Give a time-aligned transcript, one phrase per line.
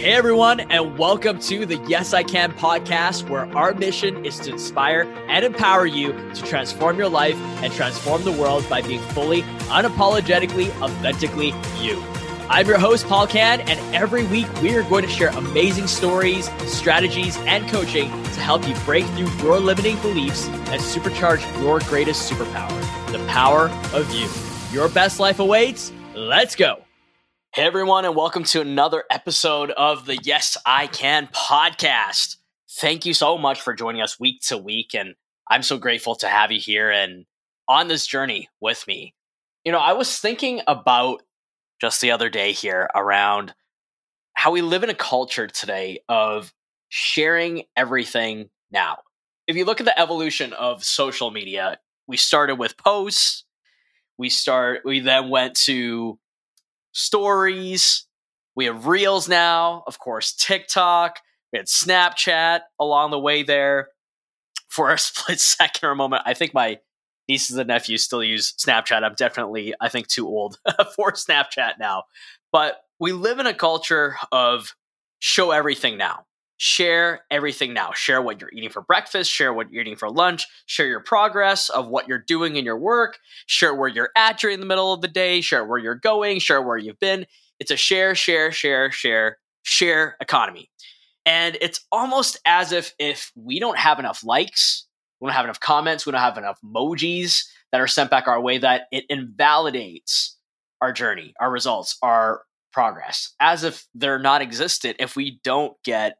[0.00, 4.52] Hey everyone, and welcome to the Yes I Can podcast, where our mission is to
[4.52, 9.42] inspire and empower you to transform your life and transform the world by being fully,
[9.68, 12.02] unapologetically, authentically you.
[12.48, 16.48] I'm your host, Paul Kan, and every week we are going to share amazing stories,
[16.60, 22.32] strategies, and coaching to help you break through your limiting beliefs and supercharge your greatest
[22.32, 24.30] superpower the power of you.
[24.72, 25.92] Your best life awaits.
[26.14, 26.86] Let's go.
[27.52, 32.36] Hey, everyone, and welcome to another episode of the Yes I Can podcast.
[32.78, 34.94] Thank you so much for joining us week to week.
[34.94, 35.16] And
[35.50, 37.26] I'm so grateful to have you here and
[37.66, 39.14] on this journey with me.
[39.64, 41.24] You know, I was thinking about
[41.80, 43.52] just the other day here around
[44.34, 46.54] how we live in a culture today of
[46.88, 48.98] sharing everything now.
[49.48, 53.42] If you look at the evolution of social media, we started with posts.
[54.18, 56.19] We start we then went to
[56.92, 58.06] stories.
[58.56, 61.20] We have Reels now, of course, TikTok.
[61.52, 63.88] We had Snapchat along the way there.
[64.68, 66.78] For a split second or a moment, I think my
[67.28, 69.04] nieces and nephews still use Snapchat.
[69.04, 70.58] I'm definitely, I think, too old
[70.96, 72.04] for Snapchat now.
[72.52, 74.74] But we live in a culture of
[75.20, 76.24] show everything now.
[76.62, 77.92] Share everything now.
[77.94, 81.70] Share what you're eating for breakfast, share what you're eating for lunch, share your progress
[81.70, 85.00] of what you're doing in your work, share where you're at during the middle of
[85.00, 87.24] the day, share where you're going, share where you've been.
[87.60, 90.70] It's a share, share, share, share, share economy.
[91.24, 94.86] And it's almost as if if we don't have enough likes,
[95.18, 98.38] we don't have enough comments, we don't have enough emojis that are sent back our
[98.38, 100.36] way that it invalidates
[100.82, 106.18] our journey, our results, our progress, as if they're not existent if we don't get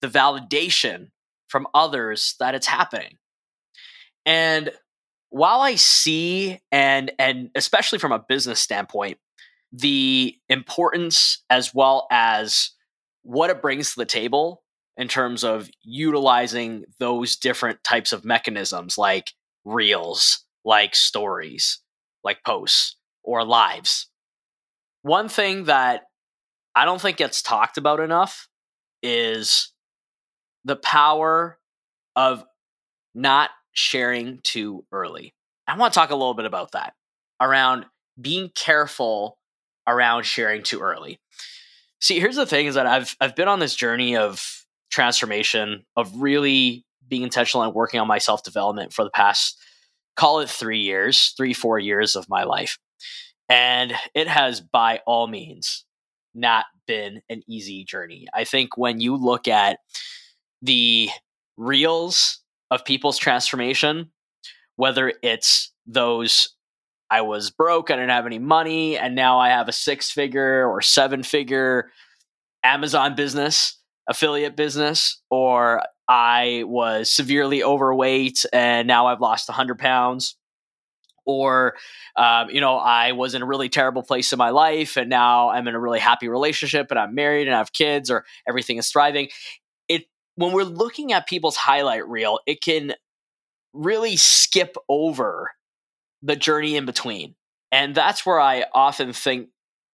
[0.00, 1.08] the validation
[1.48, 3.18] from others that it's happening.
[4.24, 4.70] And
[5.30, 9.18] while I see and and especially from a business standpoint,
[9.72, 12.70] the importance as well as
[13.22, 14.62] what it brings to the table
[14.96, 19.32] in terms of utilizing those different types of mechanisms like
[19.64, 21.78] reels, like stories,
[22.24, 24.08] like posts or lives.
[25.02, 26.02] One thing that
[26.74, 28.48] I don't think gets talked about enough
[29.02, 29.72] is
[30.64, 31.58] the power
[32.16, 32.44] of
[33.14, 35.34] not sharing too early.
[35.66, 36.94] I want to talk a little bit about that
[37.40, 37.86] around
[38.20, 39.38] being careful
[39.86, 41.18] around sharing too early.
[42.00, 46.20] See, here's the thing is that I've I've been on this journey of transformation of
[46.20, 49.56] really being intentional and working on my self-development for the past
[50.16, 52.78] call it 3 years, 3 4 years of my life.
[53.48, 55.84] And it has by all means
[56.34, 58.26] not been an easy journey.
[58.34, 59.78] I think when you look at
[60.62, 61.10] the
[61.56, 62.40] reels
[62.70, 64.10] of people's transformation,
[64.76, 66.54] whether it's those
[67.10, 70.68] I was broke, I didn't have any money, and now I have a six figure
[70.68, 71.90] or seven figure
[72.62, 73.78] Amazon business,
[74.08, 80.36] affiliate business, or I was severely overweight and now I've lost 100 pounds.
[81.26, 81.74] Or,
[82.16, 85.50] um, you know, I was in a really terrible place in my life and now
[85.50, 88.78] I'm in a really happy relationship and I'm married and I have kids or everything
[88.78, 89.28] is thriving
[90.36, 92.94] when we're looking at people's highlight reel, it can
[93.72, 95.50] really skip over
[96.22, 97.34] the journey in between.
[97.72, 99.48] And that's where I often think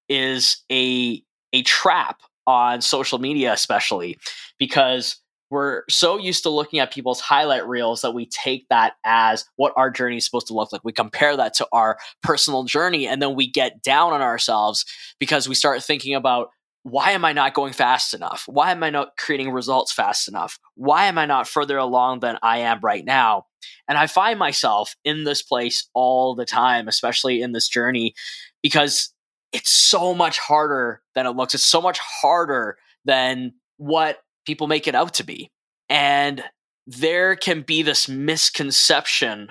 [0.08, 4.18] is a a trap on social media especially
[4.58, 5.20] because
[5.50, 9.72] we're so used to looking at people's highlight reels that we take that as what
[9.76, 10.84] our journey is supposed to look like.
[10.84, 14.84] We compare that to our personal journey and then we get down on ourselves
[15.20, 16.50] because we start thinking about
[16.88, 18.44] why am I not going fast enough?
[18.46, 20.60] Why am I not creating results fast enough?
[20.76, 23.46] Why am I not further along than I am right now?
[23.88, 28.14] And I find myself in this place all the time, especially in this journey,
[28.62, 29.12] because
[29.52, 31.54] it's so much harder than it looks.
[31.54, 35.50] It's so much harder than what people make it out to be.
[35.88, 36.44] And
[36.86, 39.48] there can be this misconception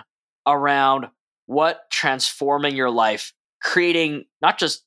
[0.47, 1.07] around
[1.47, 4.85] what transforming your life, creating not just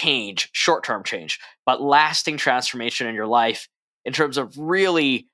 [0.00, 3.68] change, short term change, but lasting transformation in your life
[4.04, 5.28] in terms of really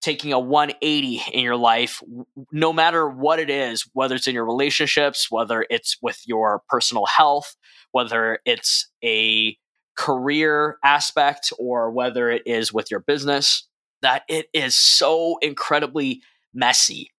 [0.00, 2.02] taking a 180 in your life,
[2.50, 7.04] no matter what it is, whether it's in your relationships, whether it's with your personal
[7.04, 7.54] health,
[7.92, 9.56] whether it's a
[9.96, 13.68] career aspect, or whether it is with your business,
[14.00, 16.22] that it is so incredibly
[16.54, 17.10] messy.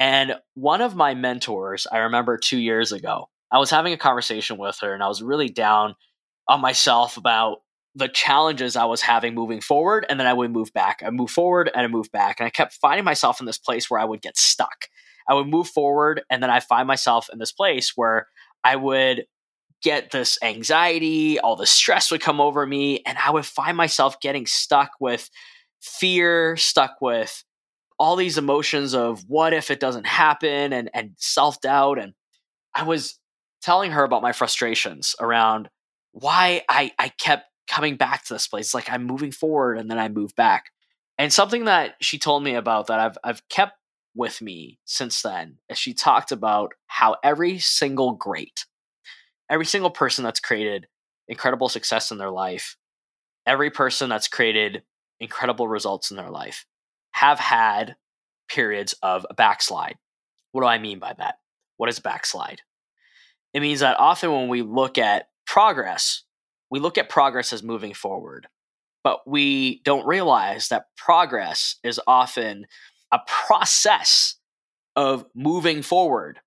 [0.00, 4.56] And one of my mentors, I remember two years ago, I was having a conversation
[4.56, 5.94] with her and I was really down
[6.52, 7.62] on myself about
[7.94, 11.02] the challenges I was having moving forward, and then I would move back.
[11.04, 13.90] I move forward and I move back, and I kept finding myself in this place
[13.90, 14.86] where I would get stuck.
[15.28, 18.28] I would move forward, and then I find myself in this place where
[18.64, 19.24] I would
[19.82, 24.20] get this anxiety, all the stress would come over me, and I would find myself
[24.20, 25.30] getting stuck with
[25.80, 27.44] fear, stuck with
[27.98, 31.98] all these emotions of what if it doesn't happen and, and self doubt.
[31.98, 32.12] And
[32.74, 33.18] I was
[33.62, 35.70] telling her about my frustrations around
[36.12, 38.74] why I, I kept coming back to this place.
[38.74, 40.66] Like I'm moving forward and then I move back.
[41.18, 43.74] And something that she told me about that I've I've kept
[44.14, 48.66] with me since then is she talked about how every single great,
[49.50, 50.86] every single person that's created
[51.28, 52.76] incredible success in their life,
[53.46, 54.82] every person that's created
[55.20, 56.66] incredible results in their life
[57.12, 57.96] have had
[58.48, 59.96] periods of a backslide.
[60.50, 61.36] What do I mean by that?
[61.76, 62.60] What is backslide?
[63.54, 66.22] It means that often when we look at progress,
[66.70, 68.48] we look at progress as moving forward,
[69.04, 72.66] but we don't realize that progress is often
[73.12, 74.36] a process
[74.96, 76.40] of moving forward,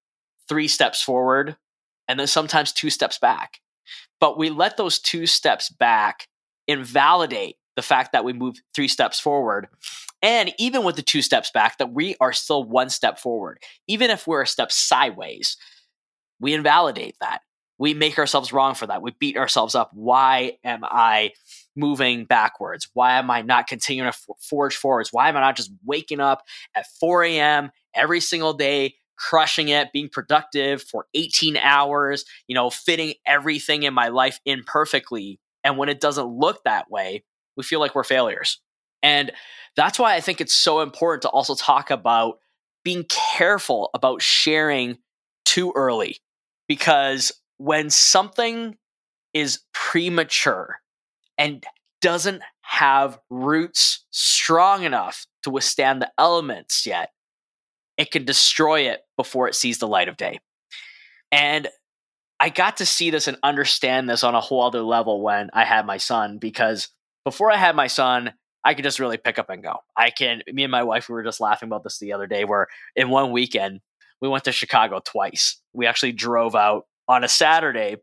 [0.47, 1.55] three steps forward,
[2.07, 3.59] and then sometimes two steps back.
[4.19, 6.27] But we let those two steps back
[6.67, 9.67] invalidate the fact that we move three steps forward.
[10.21, 13.59] And even with the two steps back, that we are still one step forward.
[13.87, 15.57] Even if we're a step sideways,
[16.39, 17.41] we invalidate that.
[17.77, 19.01] We make ourselves wrong for that.
[19.01, 19.91] We beat ourselves up.
[19.93, 21.31] Why am I
[21.75, 22.87] moving backwards?
[22.93, 25.11] Why am I not continuing to forge forwards?
[25.11, 26.43] Why am I not just waking up
[26.73, 27.71] at 4 a.m.
[27.93, 33.93] every single day, crushing it, being productive for 18 hours, you know, fitting everything in
[33.93, 35.39] my life in perfectly?
[35.63, 37.23] And when it doesn't look that way,
[37.57, 38.61] we feel like we're failures.
[39.03, 39.31] And
[39.75, 42.39] that's why I think it's so important to also talk about
[42.83, 44.97] being careful about sharing
[45.43, 46.17] too early.
[46.67, 48.77] Because when something
[49.33, 50.77] is premature
[51.37, 51.65] and
[52.01, 57.09] doesn't have roots strong enough to withstand the elements yet,
[57.97, 60.39] it can destroy it before it sees the light of day.
[61.31, 61.67] And
[62.39, 65.63] I got to see this and understand this on a whole other level when I
[65.63, 66.89] had my son because
[67.23, 69.77] before I had my son, I could just really pick up and go.
[69.95, 72.45] I can, me and my wife, we were just laughing about this the other day
[72.45, 73.79] where in one weekend,
[74.21, 75.61] we went to Chicago twice.
[75.73, 77.97] We actually drove out on a Saturday,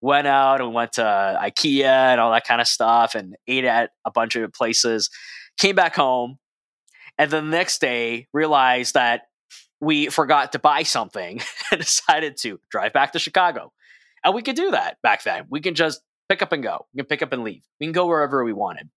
[0.00, 3.90] went out and went to IKEA and all that kind of stuff and ate at
[4.04, 5.10] a bunch of places,
[5.58, 6.38] came back home,
[7.18, 9.22] and then the next day realized that
[9.80, 11.40] we forgot to buy something
[11.72, 13.72] and decided to drive back to Chicago.
[14.24, 15.44] And we could do that back then.
[15.50, 16.86] We can just pick up and go.
[16.92, 17.62] We can pick up and leave.
[17.80, 18.88] We can go wherever we wanted.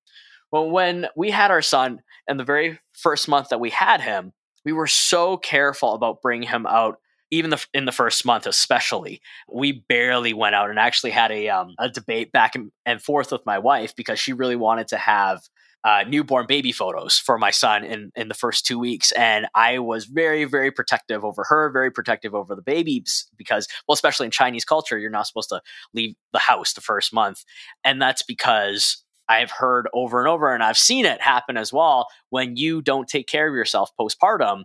[0.52, 4.34] Well, when we had our son, and the very first month that we had him,
[4.66, 6.98] we were so careful about bringing him out.
[7.32, 11.50] Even the, in the first month, especially, we barely went out and actually had a
[11.50, 12.56] um, a debate back
[12.86, 15.42] and forth with my wife because she really wanted to have
[15.84, 19.12] uh, newborn baby photos for my son in, in the first two weeks.
[19.14, 23.94] And I was very, very protective over her, very protective over the babies because, well,
[23.94, 25.62] especially in Chinese culture, you're not supposed to
[25.94, 27.44] leave the house the first month.
[27.84, 32.08] And that's because I've heard over and over, and I've seen it happen as well.
[32.30, 34.64] When you don't take care of yourself postpartum,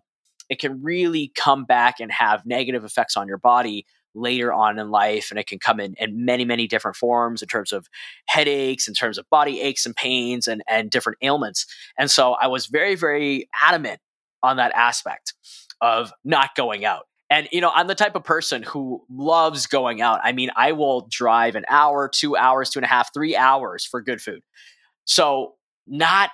[0.48, 4.90] it can really come back and have negative effects on your body later on in
[4.90, 7.86] life and it can come in in many many different forms in terms of
[8.26, 11.66] headaches in terms of body aches and pains and and different ailments.
[11.98, 14.00] And so i was very very adamant
[14.42, 15.34] on that aspect
[15.80, 17.04] of not going out.
[17.28, 20.20] And you know i'm the type of person who loves going out.
[20.24, 23.84] I mean i will drive an hour two hours two and a half three hours
[23.84, 24.40] for good food.
[25.04, 25.56] So
[25.86, 26.30] not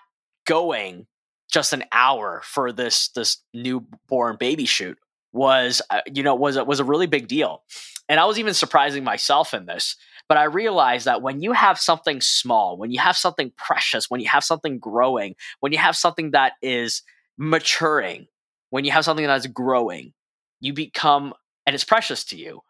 [0.46, 1.06] going
[1.52, 4.98] just an hour for this this newborn baby shoot
[5.32, 7.62] was uh, you know was was a really big deal.
[8.08, 9.96] And i was even surprising myself in this
[10.28, 14.20] but i realized that when you have something small when you have something precious when
[14.20, 17.02] you have something growing when you have something that is
[17.38, 18.26] maturing
[18.70, 20.12] when you have something that's growing
[20.60, 21.32] you become
[21.64, 22.60] and it's precious to you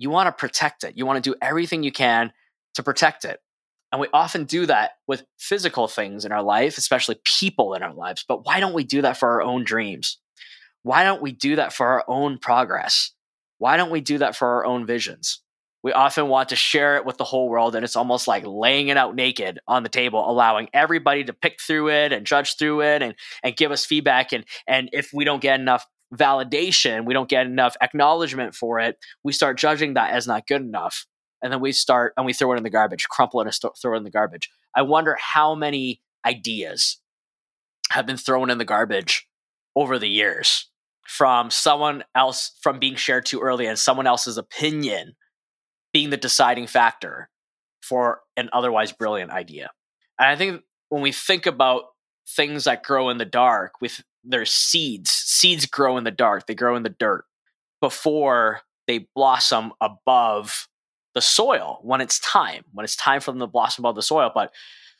[0.00, 0.96] you want to protect it.
[0.96, 2.32] You want to do everything you can
[2.74, 3.38] to protect it
[3.92, 7.94] and we often do that with physical things in our life especially people in our
[7.94, 10.18] lives but why don't we do that for our own dreams
[10.82, 13.12] why don't we do that for our own progress?
[13.58, 15.40] Why don't we do that for our own visions?
[15.82, 18.88] We often want to share it with the whole world, and it's almost like laying
[18.88, 22.82] it out naked on the table, allowing everybody to pick through it and judge through
[22.82, 24.32] it and, and give us feedback.
[24.32, 28.98] And, and if we don't get enough validation, we don't get enough acknowledgement for it,
[29.22, 31.06] we start judging that as not good enough.
[31.42, 33.72] And then we start and we throw it in the garbage, crumple it and st-
[33.80, 34.50] throw it in the garbage.
[34.74, 36.98] I wonder how many ideas
[37.90, 39.26] have been thrown in the garbage
[39.74, 40.68] over the years
[41.06, 45.14] from someone else from being shared too early and someone else's opinion
[45.92, 47.28] being the deciding factor
[47.82, 49.70] for an otherwise brilliant idea.
[50.18, 51.84] And I think when we think about
[52.28, 56.54] things that grow in the dark with their seeds, seeds grow in the dark, they
[56.54, 57.24] grow in the dirt
[57.80, 60.68] before they blossom above
[61.20, 64.30] the soil when it's time, when it's time for them to blossom above the soil.
[64.34, 64.52] But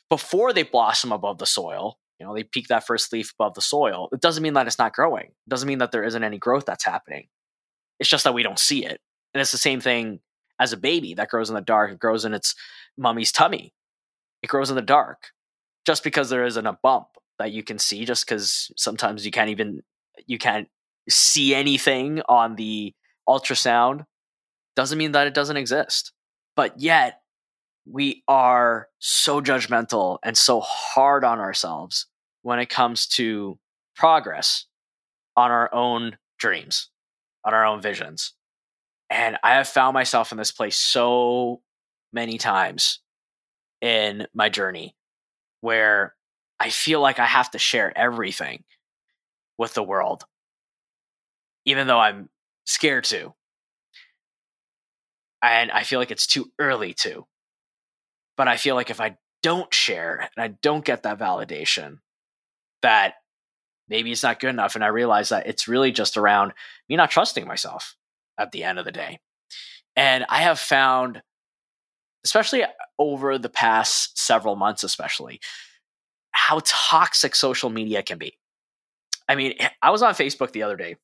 [0.07, 3.61] before they blossom above the soil, you know, they peak that first leaf above the
[3.61, 4.07] soil.
[4.11, 5.25] It doesn't mean that it's not growing.
[5.25, 7.27] It doesn't mean that there isn't any growth that's happening.
[7.99, 9.01] It's just that we don't see it.
[9.33, 10.19] And it's the same thing
[10.59, 11.91] as a baby that grows in the dark.
[11.91, 12.53] It grows in its
[12.99, 13.73] mummy's tummy.
[14.43, 15.31] It grows in the dark.
[15.87, 17.07] Just because there isn't a bump
[17.39, 19.81] that you can see, just because sometimes you can't even
[20.27, 20.67] you can't
[21.09, 22.93] see anything on the
[23.27, 24.05] ultrasound,
[24.75, 26.11] doesn't mean that it doesn't exist.
[26.55, 27.21] But yet
[27.85, 32.07] we are so judgmental and so hard on ourselves
[32.41, 33.57] when it comes to
[33.95, 34.65] progress
[35.35, 36.89] on our own dreams,
[37.43, 38.33] on our own visions.
[39.09, 41.61] And I have found myself in this place so
[42.13, 42.99] many times
[43.81, 44.95] in my journey
[45.61, 46.15] where
[46.59, 48.63] I feel like I have to share everything
[49.57, 50.23] with the world,
[51.65, 52.29] even though I'm
[52.65, 53.33] scared to.
[55.41, 57.25] And I feel like it's too early to.
[58.37, 61.97] But I feel like if I don't share and I don't get that validation,
[62.81, 63.15] that
[63.87, 64.75] maybe it's not good enough.
[64.75, 66.53] And I realize that it's really just around
[66.87, 67.95] me not trusting myself
[68.37, 69.19] at the end of the day.
[69.95, 71.21] And I have found,
[72.23, 72.63] especially
[72.97, 75.41] over the past several months, especially,
[76.31, 78.37] how toxic social media can be.
[79.27, 80.95] I mean, I was on Facebook the other day,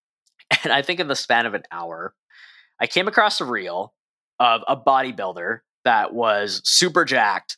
[0.64, 2.14] and I think in the span of an hour,
[2.80, 3.94] I came across a reel
[4.38, 7.56] of a bodybuilder that was super jacked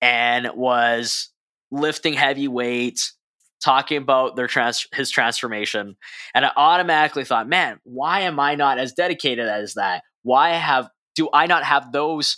[0.00, 1.30] and was
[1.70, 3.16] lifting heavy weights,
[3.62, 5.96] talking about their trans- his transformation,
[6.34, 10.02] and I automatically thought, man, why am I not as dedicated as that?
[10.22, 12.36] Why have do I not have those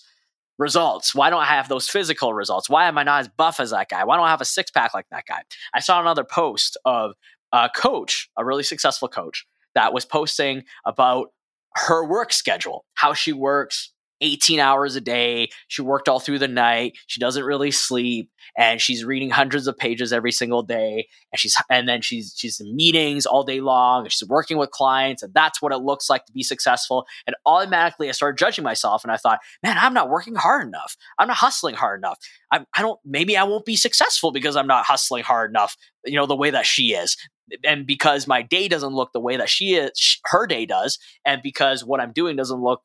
[0.58, 1.14] results?
[1.14, 2.70] Why don't I have those physical results?
[2.70, 4.04] Why am I not as buff as that guy?
[4.04, 5.42] Why don't I have a six pack like that guy?
[5.74, 7.12] I saw another post of
[7.52, 11.28] a coach, a really successful coach, that was posting about
[11.76, 13.92] her work schedule, how she works,
[14.22, 15.50] 18 hours a day.
[15.68, 16.96] She worked all through the night.
[17.06, 21.54] She doesn't really sleep and she's reading hundreds of pages every single day and she's
[21.68, 24.08] and then she's she's in meetings all day long.
[24.08, 27.04] she's working with clients and that's what it looks like to be successful.
[27.26, 30.96] And automatically I started judging myself and I thought, "Man, I'm not working hard enough.
[31.18, 32.18] I'm not hustling hard enough.
[32.50, 36.16] I, I don't maybe I won't be successful because I'm not hustling hard enough, you
[36.16, 37.16] know, the way that she is."
[37.64, 41.42] And because my day doesn't look the way that she is her day does and
[41.42, 42.82] because what i'm doing doesn't look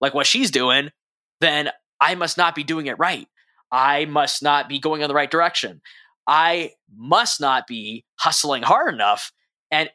[0.00, 0.90] like what she's doing,
[1.40, 1.70] then
[2.00, 3.26] I must not be doing it right.
[3.72, 5.80] I must not be going in the right direction.
[6.26, 9.32] I must not be hustling hard enough.
[9.70, 9.90] And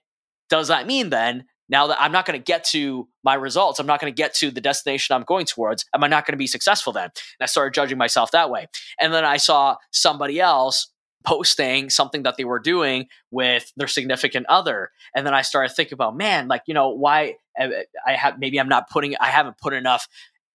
[0.50, 3.88] does that mean then, now that I'm not going to get to my results, I'm
[3.88, 6.38] not going to get to the destination I'm going towards, am I not going to
[6.38, 7.06] be successful then?
[7.06, 8.68] And I started judging myself that way.
[9.00, 10.92] And then I saw somebody else
[11.24, 14.92] posting something that they were doing with their significant other.
[15.16, 18.40] And then i started thinking about man like you know why eh, eh, i have
[18.40, 20.08] maybe i'm not putting i haven't put enough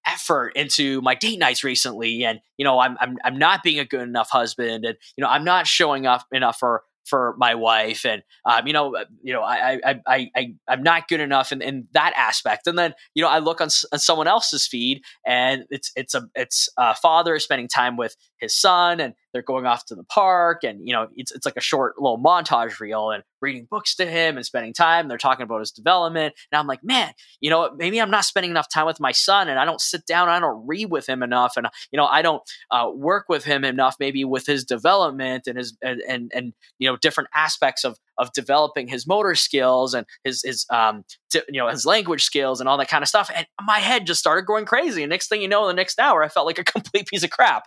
[0.06, 3.84] effort into my date nights recently and you know I'm, I'm i'm not being a
[3.84, 8.04] good enough husband and you know i'm not showing up enough for for my wife
[8.04, 11.52] and um, you know uh, you know I, I I I I'm not good enough
[11.52, 12.66] in, in that aspect.
[12.66, 16.28] And then you know I look on, on someone else's feed and it's it's a
[16.34, 20.64] it's a father spending time with his son and they're going off to the park
[20.64, 24.06] and you know it's it's like a short little montage reel and reading books to
[24.06, 26.34] him and spending time they're talking about his development.
[26.50, 27.12] And I'm like man
[27.42, 30.06] you know maybe I'm not spending enough time with my son and I don't sit
[30.06, 33.44] down I don't read with him enough and you know I don't uh, work with
[33.44, 37.84] him enough maybe with his development and his and and, and you know different aspects
[37.84, 42.24] of of developing his motor skills and his his um to, you know his language
[42.24, 43.30] skills and all that kind of stuff.
[43.34, 45.02] And my head just started going crazy.
[45.02, 47.30] And next thing you know the next hour I felt like a complete piece of
[47.30, 47.66] crap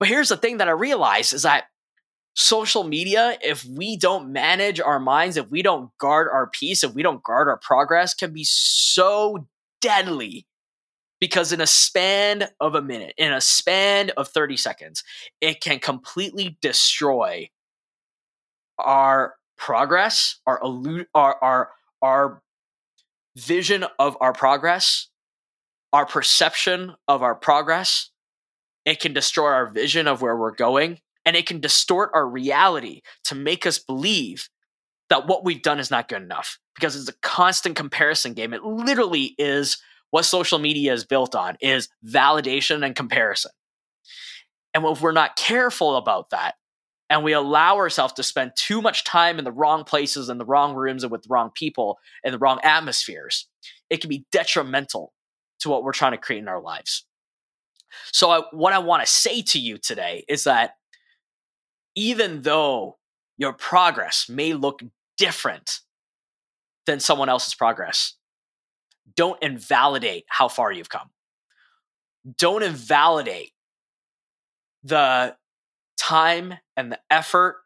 [0.00, 1.64] but here's the thing that I realized is that
[2.34, 6.94] social media, if we don't manage our minds, if we don't guard our peace, if
[6.94, 9.46] we don't guard our progress, can be so
[9.80, 10.46] deadly
[11.20, 15.04] because in a span of a minute, in a span of 30 seconds,
[15.40, 17.50] it can completely destroy
[18.78, 20.62] our progress, our
[21.14, 22.42] our our, our
[23.36, 25.08] vision of our progress,
[25.92, 28.10] our perception of our progress,
[28.84, 33.02] it can destroy our vision of where we're going, and it can distort our reality
[33.24, 34.48] to make us believe
[35.10, 38.54] that what we've done is not good enough because it's a constant comparison game.
[38.54, 39.78] It literally is
[40.10, 43.50] what social media is built on is validation and comparison.
[44.72, 46.54] And if we're not careful about that,
[47.10, 50.44] and we allow ourselves to spend too much time in the wrong places and the
[50.44, 53.48] wrong rooms and with the wrong people and the wrong atmospheres,
[53.90, 55.12] it can be detrimental
[55.58, 57.04] to what we're trying to create in our lives.
[58.12, 60.76] So, I, what I want to say to you today is that
[61.94, 62.98] even though
[63.38, 64.82] your progress may look
[65.18, 65.80] different
[66.86, 68.14] than someone else's progress,
[69.16, 71.10] don't invalidate how far you've come.
[72.36, 73.52] don't invalidate
[74.82, 75.36] the
[75.98, 77.58] time and the effort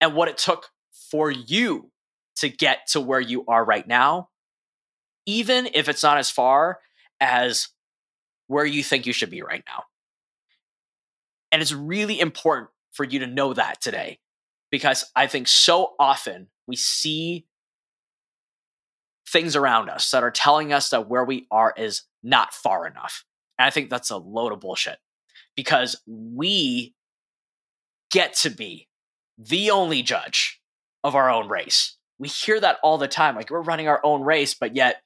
[0.00, 0.70] and what it took
[1.10, 1.90] for you
[2.36, 4.28] to get to where you are right now,
[5.26, 6.80] even if it's not as far
[7.20, 7.68] as
[8.52, 9.84] where you think you should be right now.
[11.50, 14.18] And it's really important for you to know that today
[14.70, 17.46] because I think so often we see
[19.26, 23.24] things around us that are telling us that where we are is not far enough.
[23.58, 24.98] And I think that's a load of bullshit
[25.56, 26.94] because we
[28.10, 28.88] get to be
[29.38, 30.60] the only judge
[31.02, 31.96] of our own race.
[32.18, 33.34] We hear that all the time.
[33.34, 35.02] Like we're running our own race, but yet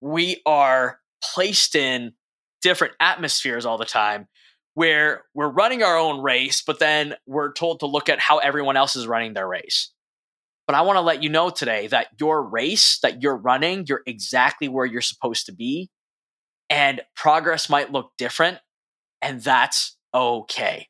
[0.00, 2.14] we are placed in
[2.62, 4.28] different atmospheres all the time
[4.74, 8.76] where we're running our own race, but then we're told to look at how everyone
[8.76, 9.92] else is running their race.
[10.68, 14.02] But I want to let you know today that your race that you're running, you're
[14.06, 15.90] exactly where you're supposed to be.
[16.70, 18.58] And progress might look different,
[19.22, 20.88] and that's okay.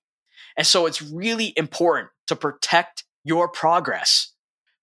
[0.57, 4.35] And so it's really important to protect your progress,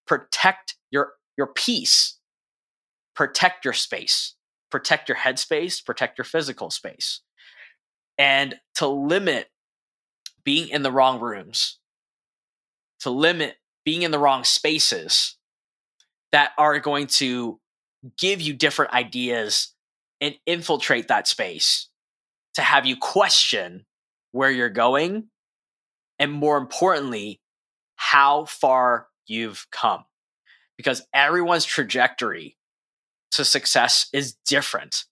[0.08, 2.18] protect your, your peace,
[3.16, 4.35] protect your space,
[4.76, 7.22] protect your headspace, protect your physical space,
[8.18, 9.48] and to limit
[10.44, 11.80] being in the wrong rooms,
[13.00, 13.56] to limit
[13.86, 15.38] being in the wrong spaces
[16.34, 17.58] that are going to
[18.20, 19.74] give you different ideas
[20.20, 21.88] and infiltrate that space
[22.56, 23.86] to have you question
[24.34, 25.30] where you're going
[26.20, 27.40] and more importantly
[27.96, 30.04] how far you've come.
[30.76, 32.58] Because everyone's trajectory
[33.36, 35.06] to success is different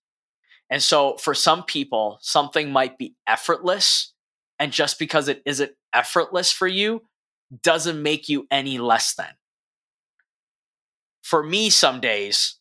[0.70, 4.14] and so for some people something might be effortless
[4.60, 7.02] and just because it isn't effortless for you
[7.62, 9.34] doesn't make you any less than
[11.22, 12.56] for me some days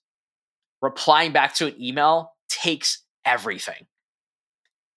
[0.80, 3.86] replying back to an email takes everything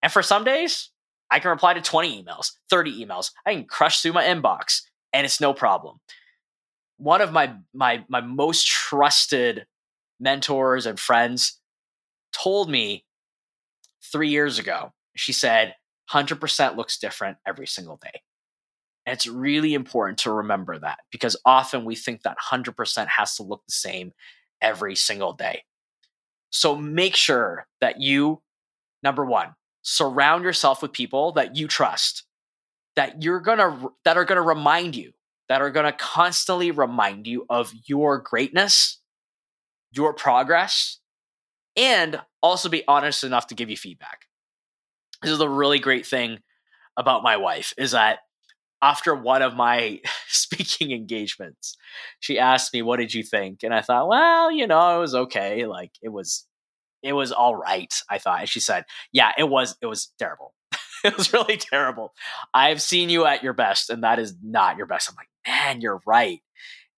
[0.01, 0.89] and for some days
[1.31, 3.31] I can reply to 20 emails, 30 emails.
[3.45, 4.81] I can crush through my inbox
[5.11, 5.97] and it's no problem.
[6.97, 9.65] One of my my my most trusted
[10.19, 11.59] mentors and friends
[12.33, 13.05] told me
[14.11, 14.93] 3 years ago.
[15.15, 15.75] She said
[16.11, 18.21] 100% looks different every single day.
[19.05, 23.43] And it's really important to remember that because often we think that 100% has to
[23.43, 24.13] look the same
[24.61, 25.63] every single day.
[26.49, 28.41] So make sure that you,
[29.03, 32.23] number one, surround yourself with people that you trust
[32.95, 35.11] that you're gonna that are gonna remind you
[35.49, 38.99] that are gonna constantly remind you of your greatness
[39.95, 40.99] your progress
[41.75, 44.21] and also be honest enough to give you feedback
[45.21, 46.39] this is a really great thing
[46.97, 48.19] about my wife is that
[48.81, 51.75] after one of my speaking engagements
[52.19, 55.15] she asked me what did you think and i thought well you know it was
[55.15, 56.45] okay like it was
[57.05, 58.39] it was all right, I thought.
[58.39, 60.53] And she said, Yeah, it was it was terrible.
[61.03, 62.13] it was really terrible.
[62.53, 65.09] I've seen you at your best, and that is not your best.
[65.09, 66.41] I'm like, man, you're right.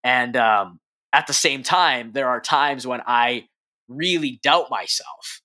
[0.04, 0.80] And um,
[1.18, 3.48] at the same time, there are times when I
[3.88, 5.42] really doubt myself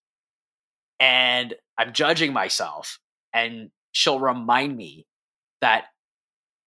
[1.00, 2.98] and I'm judging myself,
[3.32, 5.06] and she'll remind me
[5.62, 5.86] that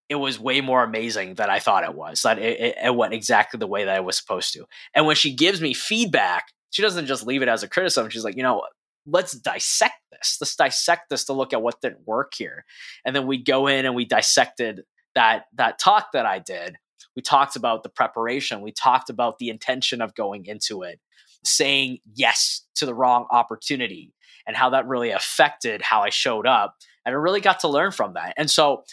[0.10, 2.24] it was way more amazing than I thought it was.
[2.24, 4.66] That it, it, it, went exactly the way that it was supposed to.
[4.96, 8.10] And when she gives me feedback, she doesn't just leave it as a criticism.
[8.10, 8.64] She's like, you know,
[9.06, 10.38] let's dissect this.
[10.42, 12.66] Let's dissect this to look at what didn't work here.
[13.06, 14.82] And then we go in and we dissected
[15.14, 16.78] that that talk that I did.
[17.16, 18.62] We talked about the preparation.
[18.62, 21.00] We talked about the intention of going into it,
[21.44, 24.14] saying yes to the wrong opportunity
[24.48, 26.76] and how that really affected how I showed up.
[27.06, 28.34] And I really got to learn from that.
[28.38, 28.84] And so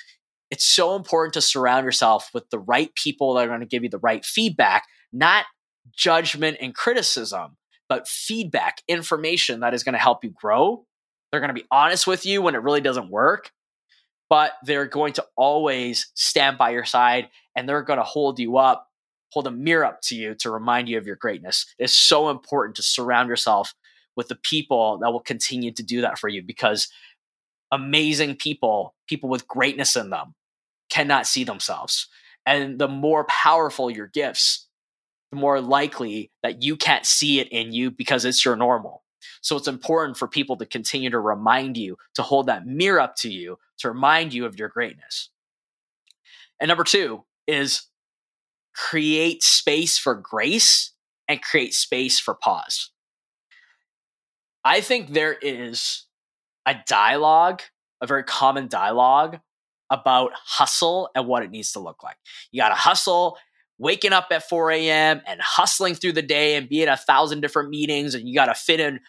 [0.50, 3.82] it's so important to surround yourself with the right people that are going to give
[3.82, 5.46] you the right feedback, not
[5.96, 7.56] judgment and criticism,
[7.88, 10.84] but feedback, information that is going to help you grow.
[11.30, 13.50] They're going to be honest with you when it really doesn't work,
[14.28, 18.56] but they're going to always stand by your side and they're going to hold you
[18.56, 18.88] up,
[19.30, 21.66] hold a mirror up to you to remind you of your greatness.
[21.78, 23.74] It's so important to surround yourself
[24.16, 26.88] with the people that will continue to do that for you because
[27.70, 30.34] amazing people, people with greatness in them,
[30.90, 32.08] cannot see themselves.
[32.44, 34.68] And the more powerful your gifts,
[35.30, 39.02] the more likely that you can't see it in you because it's your normal.
[39.40, 43.16] So it's important for people to continue to remind you, to hold that mirror up
[43.16, 45.30] to you, to remind you of your greatness.
[46.60, 47.86] And number two is
[48.74, 50.92] create space for grace
[51.28, 52.90] and create space for pause.
[54.64, 56.06] I think there is
[56.66, 57.62] a dialogue,
[58.00, 59.38] a very common dialogue
[59.90, 62.16] about hustle and what it needs to look like.
[62.50, 63.36] You got to hustle
[63.78, 65.20] waking up at 4 a.m.
[65.26, 68.54] and hustling through the day and being a thousand different meetings, and you got to
[68.54, 69.00] fit in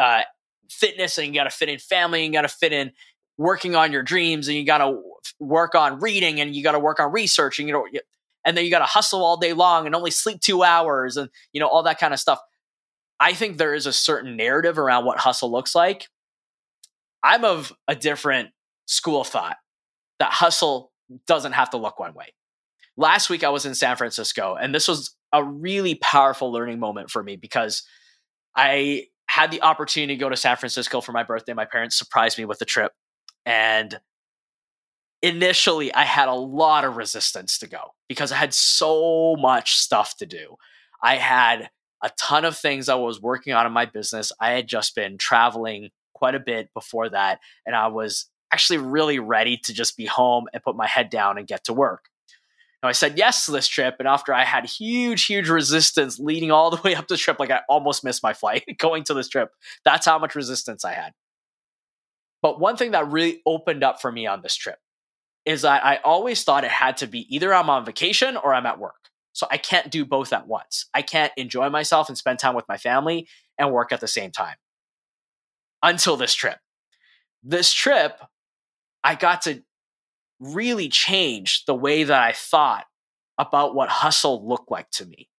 [0.00, 0.22] uh,
[0.70, 2.90] fitness and you got to fit in family and you got to fit in
[3.36, 5.00] working on your dreams and you got to
[5.40, 7.86] work on reading and you got to work on research and you know
[8.44, 11.28] and then you got to hustle all day long and only sleep 2 hours and
[11.52, 12.38] you know all that kind of stuff.
[13.18, 16.08] I think there is a certain narrative around what hustle looks like.
[17.22, 18.50] I'm of a different
[18.86, 19.56] school of thought
[20.18, 20.92] that hustle
[21.26, 22.34] doesn't have to look one way.
[22.96, 27.10] Last week I was in San Francisco and this was a really powerful learning moment
[27.10, 27.82] for me because
[28.54, 31.54] I had the opportunity to go to San Francisco for my birthday.
[31.54, 32.92] My parents surprised me with the trip.
[33.46, 33.98] And
[35.22, 40.16] initially, I had a lot of resistance to go because I had so much stuff
[40.18, 40.56] to do.
[41.02, 41.70] I had
[42.02, 44.32] a ton of things I was working on in my business.
[44.40, 47.40] I had just been traveling quite a bit before that.
[47.66, 51.38] And I was actually really ready to just be home and put my head down
[51.38, 52.04] and get to work.
[52.82, 56.50] Now, I said yes to this trip, and after I had huge, huge resistance leading
[56.50, 59.28] all the way up the trip, like I almost missed my flight going to this
[59.28, 59.50] trip.
[59.86, 61.12] That's how much resistance I had.
[62.44, 64.78] But one thing that really opened up for me on this trip
[65.46, 68.66] is that I always thought it had to be either I'm on vacation or I'm
[68.66, 69.08] at work.
[69.32, 70.84] So I can't do both at once.
[70.92, 74.30] I can't enjoy myself and spend time with my family and work at the same
[74.30, 74.56] time.
[75.82, 76.58] Until this trip.
[77.42, 78.20] This trip,
[79.02, 79.62] I got to
[80.38, 82.84] really change the way that I thought
[83.38, 85.30] about what hustle looked like to me.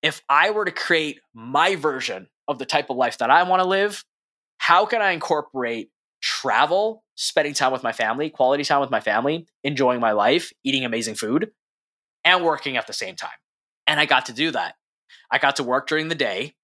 [0.00, 3.60] If I were to create my version of the type of life that I want
[3.60, 4.02] to live,
[4.56, 9.46] how can I incorporate travel, spending time with my family, quality time with my family,
[9.64, 11.50] enjoying my life, eating amazing food,
[12.24, 13.30] and working at the same time?
[13.86, 14.74] And I got to do that.
[15.30, 16.54] I got to work during the day.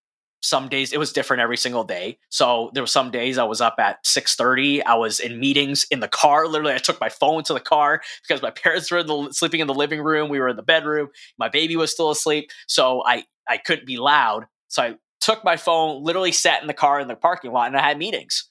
[0.43, 2.19] Some days it was different every single day.
[2.29, 6.01] So there were some days i was up at 6.30 i was in meetings in
[6.01, 6.47] the car.
[6.47, 9.61] Literally i took my phone to the car because my parents were in the, sleeping
[9.61, 10.29] in the living room.
[10.29, 11.09] We were in the bedroom.
[11.38, 12.51] My baby was still asleep.
[12.67, 14.47] So i i couldn't be loud.
[14.69, 17.77] So i took my phone literally sat in the car in the parking lot and
[17.77, 18.51] i had meetings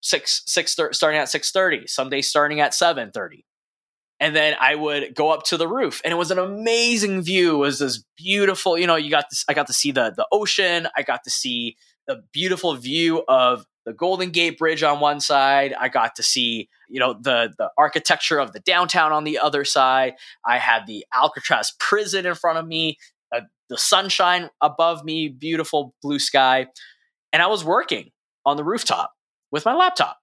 [0.00, 3.42] six six starting at 6.30 some days starting at 7.30
[4.20, 7.54] and then I would go up to the roof, and it was an amazing view.
[7.54, 9.44] It was this beautiful, you know, you got this.
[9.48, 10.86] I got to see the the ocean.
[10.94, 15.74] I got to see the beautiful view of the Golden Gate Bridge on one side.
[15.80, 19.64] I got to see, you know, the the architecture of the downtown on the other
[19.64, 20.14] side.
[20.46, 22.98] I had the Alcatraz prison in front of me,
[23.34, 26.66] uh, the sunshine above me, beautiful blue sky,
[27.32, 28.10] and I was working
[28.44, 29.12] on the rooftop
[29.50, 30.18] with my laptop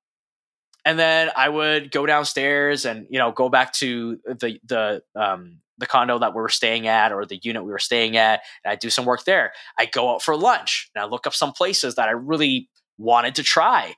[0.87, 5.59] and then I would go downstairs and you know go back to the the um,
[5.77, 8.71] the condo that we were staying at or the unit we were staying at, and
[8.71, 9.51] I do some work there.
[9.77, 13.35] I go out for lunch and I look up some places that I really wanted
[13.35, 13.95] to try.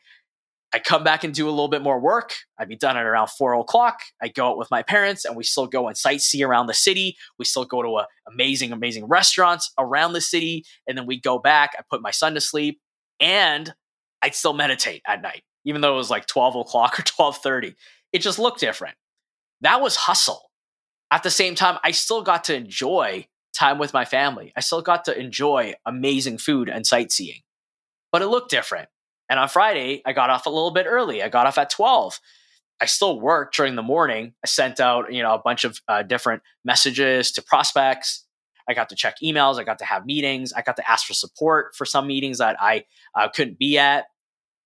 [0.73, 2.33] I come back and do a little bit more work.
[2.57, 3.99] I'd be done at around four o'clock.
[4.21, 7.17] I go out with my parents and we still go and sightsee around the city.
[7.37, 10.65] We still go to amazing, amazing restaurants around the city.
[10.87, 11.71] And then we go back.
[11.77, 12.79] I put my son to sleep
[13.19, 13.73] and
[14.21, 17.75] I'd still meditate at night even though it was like 12 o'clock or 12.30
[18.11, 18.95] it just looked different.
[19.61, 20.49] That was hustle.
[21.11, 24.53] At the same time i still got to enjoy time with my family.
[24.55, 27.41] I still got to enjoy amazing food and sightseeing.
[28.11, 28.89] But it looked different.
[29.29, 31.21] And on friday i got off a little bit early.
[31.23, 32.19] I got off at 12
[32.81, 34.33] i still worked during the morning.
[34.43, 38.25] I sent out you know a bunch of uh, different messages to prospects
[38.69, 39.59] I got to check emails.
[39.59, 40.53] I got to have meetings.
[40.53, 44.05] I got to ask for support for some meetings that I uh, couldn't be at.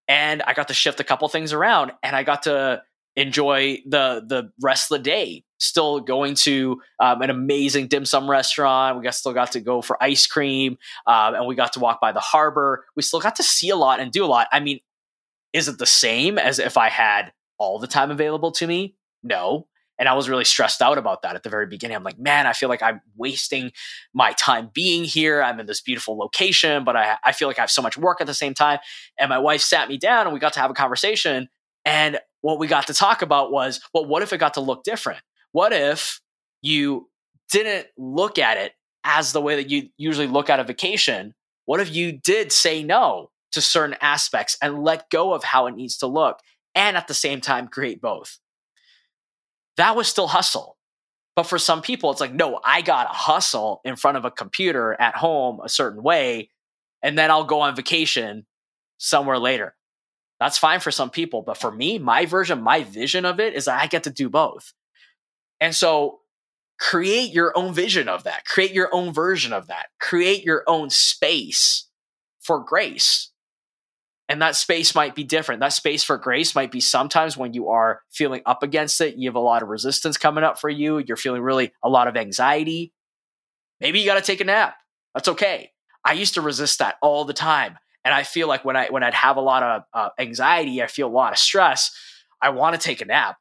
[0.09, 2.83] And I got to shift a couple things around and I got to
[3.15, 5.45] enjoy the the rest of the day.
[5.59, 8.97] Still going to um, an amazing dim sum restaurant.
[8.97, 12.01] We got still got to go for ice cream um, and we got to walk
[12.01, 12.83] by the harbor.
[12.97, 14.47] We still got to see a lot and do a lot.
[14.51, 14.81] I mean
[15.53, 18.95] is it the same as if i had all the time available to me?
[19.21, 19.67] No
[20.03, 21.95] and I was really stressed out about that at the very beginning.
[21.95, 23.71] I'm like, man, I feel like I'm wasting
[24.13, 25.41] my time being here.
[25.41, 28.19] I'm in this beautiful location, but I, I feel like I have so much work
[28.19, 28.79] at the same time.
[29.17, 31.47] And my wife sat me down and we got to have a conversation.
[31.85, 34.83] And what we got to talk about was, well, what if it got to look
[34.83, 35.21] different?
[35.53, 36.19] What if
[36.61, 37.09] you
[37.49, 38.73] didn't look at it
[39.05, 41.33] as the way that you usually look at a vacation?
[41.63, 45.75] What if you did say no to certain aspects and let go of how it
[45.77, 46.41] needs to look
[46.75, 48.37] and at the same time create both?
[49.77, 50.77] That was still hustle.
[51.36, 54.31] But for some people, it's like, no, I got to hustle in front of a
[54.31, 56.49] computer at home a certain way,
[57.01, 58.45] and then I'll go on vacation
[58.99, 59.75] somewhere later.
[60.39, 61.41] That's fine for some people.
[61.41, 64.29] But for me, my version, my vision of it is that I get to do
[64.29, 64.73] both.
[65.59, 66.19] And so
[66.79, 70.89] create your own vision of that, create your own version of that, create your own
[70.89, 71.88] space
[72.41, 73.31] for grace
[74.29, 75.62] and that space might be different.
[75.62, 79.29] That space for grace might be sometimes when you are feeling up against it, you
[79.29, 82.15] have a lot of resistance coming up for you, you're feeling really a lot of
[82.15, 82.93] anxiety.
[83.81, 84.75] Maybe you got to take a nap.
[85.13, 85.71] That's okay.
[86.05, 87.77] I used to resist that all the time.
[88.05, 90.88] And I feel like when I when I'd have a lot of uh, anxiety, I
[90.88, 91.91] feel a lot of stress.
[92.41, 93.38] I want to take a nap,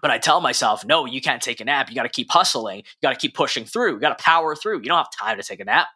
[0.00, 1.90] but I tell myself, no, you can't take a nap.
[1.90, 2.78] You got to keep hustling.
[2.78, 3.94] You got to keep pushing through.
[3.94, 4.78] You got to power through.
[4.78, 5.88] You don't have time to take a nap.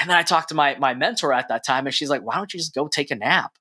[0.00, 2.36] And then I talked to my my mentor at that time, and she's like, why
[2.36, 3.52] don't you just go take a nap?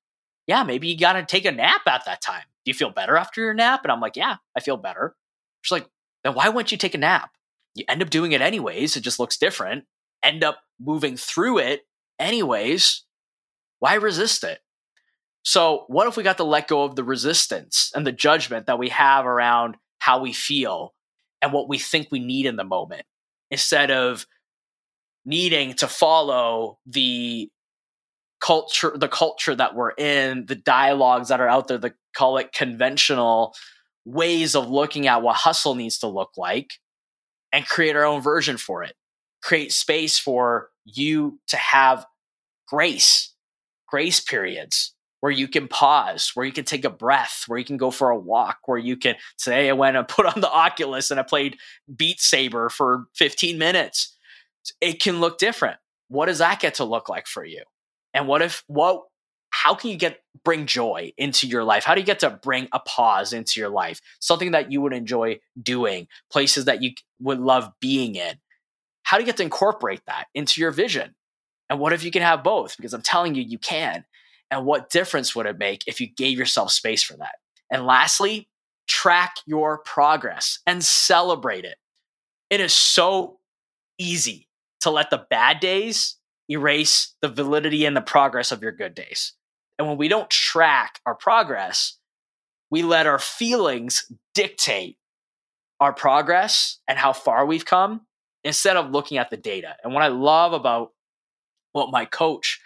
[0.48, 2.46] Yeah, maybe you got to take a nap at that time.
[2.66, 3.82] Do you feel better after your nap?
[3.84, 5.16] And I'm like, yeah, I feel better.
[5.62, 5.88] She's like,
[6.24, 7.32] then why wouldn't you take a nap?
[7.76, 8.96] You end up doing it anyways.
[8.96, 9.84] It just looks different.
[10.24, 11.82] End up moving through it
[12.18, 13.04] anyways.
[13.80, 14.60] Why resist it?
[15.44, 18.80] So, what if we got to let go of the resistance and the judgment that
[18.80, 20.94] we have around how we feel
[21.42, 23.04] and what we think we need in the moment
[23.52, 24.26] instead of
[25.30, 27.50] needing to follow the
[28.42, 32.52] culture the culture that we're in the dialogues that are out there the call it
[32.54, 33.54] conventional
[34.06, 36.72] ways of looking at what hustle needs to look like
[37.52, 38.96] and create our own version for it
[39.44, 42.06] create space for you to have
[42.68, 43.34] grace
[43.88, 47.78] grace periods where you can pause, where you can take a breath, where you can
[47.78, 51.12] go for a walk, where you can say, I went and put on the Oculus
[51.12, 51.58] and I played
[51.94, 54.16] Beat Saber for 15 minutes.
[54.82, 55.78] It can look different.
[56.08, 57.64] What does that get to look like for you?
[58.14, 59.04] And what if, what,
[59.52, 61.84] how can you get, bring joy into your life?
[61.84, 64.02] How do you get to bring a pause into your life?
[64.20, 68.36] Something that you would enjoy doing, places that you would love being in.
[69.04, 71.16] How do you get to incorporate that into your vision?
[71.70, 72.76] And what if you can have both?
[72.78, 74.06] Because I'm telling you, you can.
[74.52, 77.36] And what difference would it make if you gave yourself space for that?
[77.72, 78.50] And lastly,
[78.88, 81.78] track your progress and celebrate it.
[82.50, 83.38] It is so
[84.00, 84.48] easy
[84.82, 86.18] to let the bad days
[86.50, 89.34] erase the validity and the progress of your good days.
[89.78, 91.98] And when we don't track our progress,
[92.72, 94.98] we let our feelings dictate
[95.80, 98.02] our progress and how far we've come
[98.44, 99.76] instead of looking at the data.
[99.84, 100.92] And what I love about
[101.72, 102.60] what my coach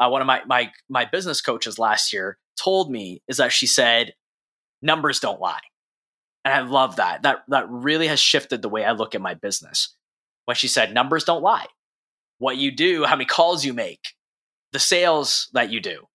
[0.00, 3.66] uh, one of my my my business coaches last year told me is that she
[3.66, 4.14] said
[4.82, 5.60] numbers don't lie
[6.44, 9.34] and i love that that that really has shifted the way i look at my
[9.34, 9.94] business
[10.44, 11.66] when she said numbers don't lie.
[12.38, 14.14] What you do how many calls you make
[14.72, 16.06] the sales that you do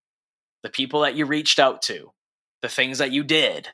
[0.63, 2.11] the people that you reached out to
[2.61, 3.69] the things that you did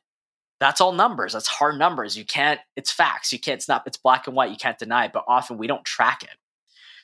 [0.59, 1.33] that's all numbers.
[1.33, 2.15] That's hard numbers.
[2.15, 3.33] You can't it's facts.
[3.33, 4.51] You can't it's not it's black and white.
[4.51, 6.37] You can't deny it but often we don't track it.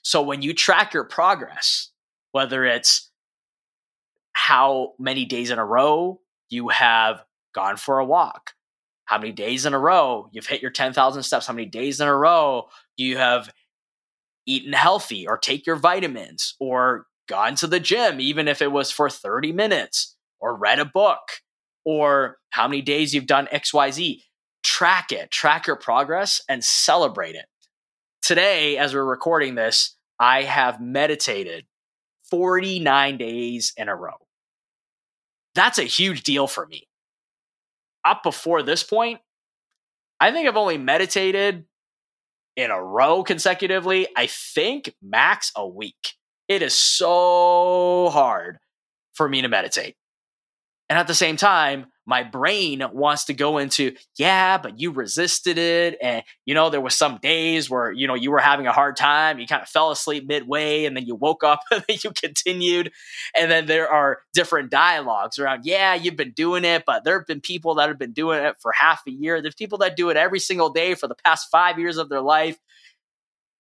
[0.04, 1.90] So when you track your progress
[2.34, 3.10] whether it's
[4.34, 7.24] how many days in a row you have
[7.56, 8.54] gone for a walk,
[9.08, 12.08] how many days in a row you've hit your 10,000 steps, how many days in
[12.08, 12.68] a row
[12.98, 13.52] you have
[14.46, 18.92] eaten healthy or take your vitamins or gone to the gym, even if it was
[18.92, 21.20] for 30 minutes, or read a book,
[21.86, 24.22] or how many days you've done XYZ.
[24.64, 27.46] Track it, track your progress, and celebrate it.
[28.22, 31.66] Today, as we're recording this, I have meditated
[32.30, 34.18] 49 days in a row.
[35.56, 36.87] That's a huge deal for me.
[38.08, 39.20] Up before this point,
[40.20, 41.66] I think I've only meditated
[42.56, 46.14] in a row consecutively, I think max a week.
[46.48, 48.60] It is so hard
[49.14, 49.96] for me to meditate.
[50.90, 55.58] And at the same time, my brain wants to go into, yeah, but you resisted
[55.58, 55.98] it.
[56.02, 58.96] And, you know, there was some days where, you know, you were having a hard
[58.96, 59.40] time.
[59.40, 62.94] You kind of fell asleep midway and then you woke up and then you continued.
[63.38, 67.28] And then there are different dialogues around, yeah, you've been doing it, but there have
[67.28, 69.42] been people that have been doing it for half a year.
[69.42, 72.22] There's people that do it every single day for the past five years of their
[72.22, 72.58] life.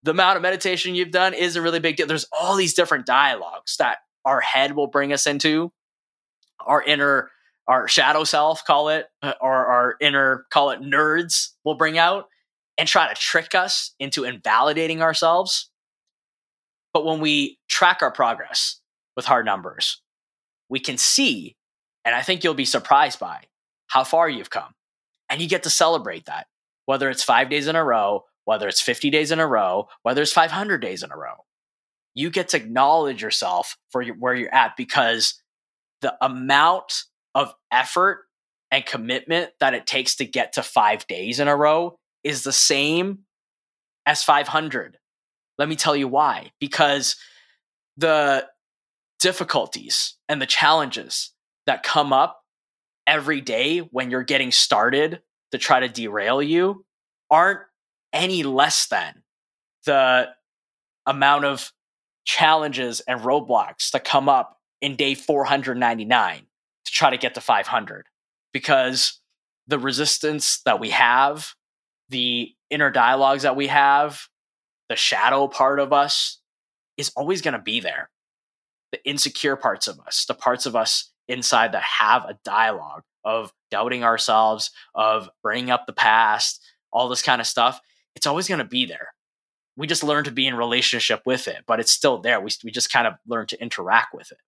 [0.03, 2.07] The amount of meditation you've done is a really big deal.
[2.07, 5.73] There's all these different dialogues that our head will bring us into,
[6.65, 7.29] our inner
[7.67, 12.27] our shadow self, call it, uh, or our inner, call it nerds, will bring out
[12.77, 15.69] and try to trick us into invalidating ourselves.
[16.93, 18.79] But when we track our progress
[19.15, 20.01] with hard numbers,
[20.69, 21.55] we can see,
[22.05, 23.43] and I think you'll be surprised by
[23.87, 24.73] how far you've come.
[25.29, 26.47] And you get to celebrate that,
[26.85, 30.21] whether it's five days in a row, whether it's 50 days in a row, whether
[30.21, 31.45] it's 500 days in a row.
[32.13, 35.41] You get to acknowledge yourself for where you're at because
[36.01, 37.03] the amount
[37.37, 38.25] of effort
[38.71, 42.51] and commitment that it takes to get to five days in a row is the
[42.51, 43.19] same
[44.07, 44.97] as 500.
[45.59, 46.51] Let me tell you why.
[46.59, 47.15] Because
[47.95, 48.47] the
[49.19, 51.31] difficulties and the challenges
[51.67, 52.41] that come up
[53.05, 55.21] every day when you're getting started
[55.51, 56.83] to try to derail you
[57.29, 57.59] aren't
[58.13, 59.21] any less than
[59.85, 60.27] the
[61.05, 61.71] amount of
[62.25, 66.46] challenges and roadblocks that come up in day 499
[66.87, 68.07] to try to get to 500
[68.53, 69.21] because
[69.67, 71.53] the resistance that we have,
[72.09, 74.21] the inner dialogues that we have,
[74.89, 76.39] the shadow part of us
[76.97, 78.09] is always going to be there.
[78.91, 83.51] the insecure parts of us, the parts of us inside that have a dialogue of
[83.71, 87.81] doubting ourselves, of bringing up the past, all this kind of stuff,
[88.15, 89.09] it's always going to be there.
[89.75, 92.39] We just learn to be in relationship with it, but it's still there.
[92.39, 94.39] We, we just kind of learn to interact with it.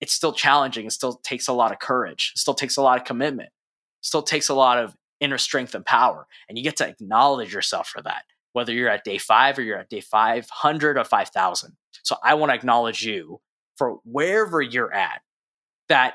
[0.00, 0.86] It's still challenging.
[0.86, 2.32] It still takes a lot of courage.
[2.34, 3.48] It still takes a lot of commitment.
[3.48, 6.26] It still takes a lot of inner strength and power.
[6.48, 9.78] And you get to acknowledge yourself for that, whether you're at day five or you're
[9.78, 11.76] at day 500 or 5,000.
[12.02, 13.40] So I want to acknowledge you
[13.76, 15.20] for wherever you're at,
[15.88, 16.14] that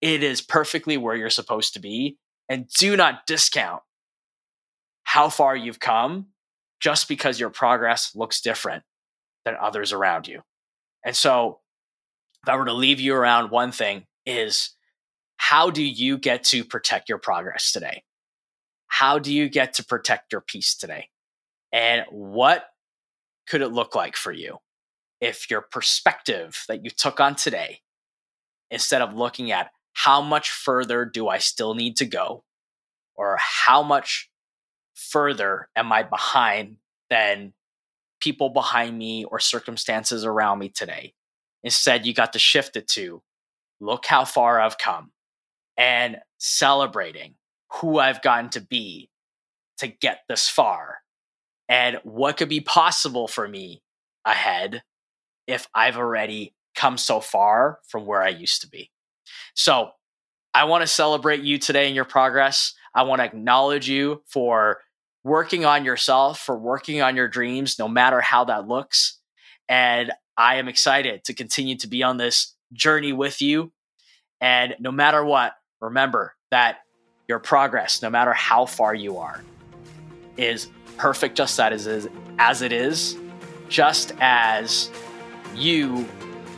[0.00, 2.18] it is perfectly where you're supposed to be.
[2.48, 3.82] And do not discount
[5.04, 6.26] how far you've come
[6.80, 8.82] just because your progress looks different
[9.44, 10.42] than others around you.
[11.04, 11.60] And so,
[12.44, 14.74] if I were to leave you around one thing, is
[15.38, 18.02] how do you get to protect your progress today?
[18.86, 21.08] How do you get to protect your peace today?
[21.72, 22.66] And what
[23.48, 24.58] could it look like for you
[25.22, 27.80] if your perspective that you took on today,
[28.70, 32.44] instead of looking at how much further do I still need to go,
[33.16, 34.28] or how much
[34.92, 36.76] further am I behind
[37.08, 37.54] than
[38.20, 41.14] people behind me or circumstances around me today?
[41.64, 43.22] Instead, you got to shift it to
[43.80, 45.10] look how far I've come
[45.76, 47.34] and celebrating
[47.72, 49.10] who I've gotten to be
[49.78, 50.98] to get this far
[51.68, 53.82] and what could be possible for me
[54.24, 54.82] ahead
[55.46, 58.90] if I've already come so far from where I used to be.
[59.54, 59.90] So
[60.52, 62.74] I want to celebrate you today in your progress.
[62.94, 64.80] I want to acknowledge you for
[65.24, 69.18] working on yourself, for working on your dreams, no matter how that looks.
[69.68, 73.72] And I am excited to continue to be on this journey with you.
[74.40, 76.78] And no matter what, remember that
[77.28, 79.42] your progress, no matter how far you are,
[80.36, 83.16] is perfect just as is as it is,
[83.68, 84.90] just as
[85.54, 86.06] you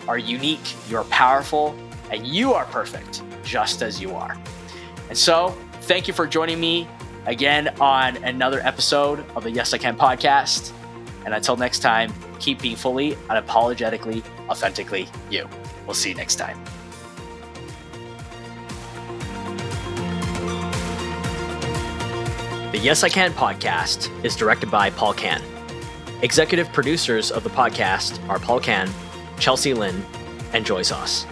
[0.09, 1.77] are unique, you're powerful,
[2.11, 4.37] and you are perfect just as you are.
[5.09, 6.89] And so, thank you for joining me
[7.27, 10.73] again on another episode of the Yes I Can podcast.
[11.27, 15.49] And until next time, keep being fully, unapologetically, authentically you.
[15.85, 16.59] We'll see you next time.
[22.71, 25.43] The Yes I Can podcast is directed by Paul Kan.
[26.23, 28.89] Executive producers of the podcast are Paul Kan,
[29.39, 30.05] Chelsea Lin,
[30.53, 31.27] and JoySauce.